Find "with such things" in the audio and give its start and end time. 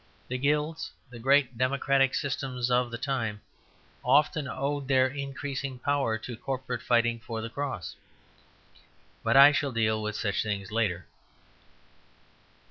10.01-10.71